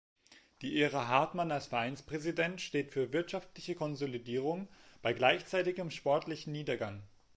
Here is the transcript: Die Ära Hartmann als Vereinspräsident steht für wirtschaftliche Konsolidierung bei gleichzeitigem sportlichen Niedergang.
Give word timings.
Die 0.63 0.81
Ära 0.81 1.09
Hartmann 1.09 1.51
als 1.51 1.67
Vereinspräsident 1.67 2.59
steht 2.59 2.89
für 2.89 3.13
wirtschaftliche 3.13 3.75
Konsolidierung 3.75 4.67
bei 5.03 5.13
gleichzeitigem 5.13 5.91
sportlichen 5.91 6.53
Niedergang. 6.53 7.03